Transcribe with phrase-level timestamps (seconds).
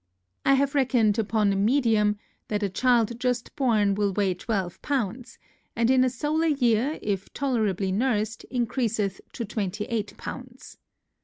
[0.43, 2.17] I have reckoned upon a medium,
[2.47, 5.37] that a child just born will weigh 12 pounds,
[5.75, 10.79] and in a solar year, if tolerably nursed, encreaseth to 28 pounds.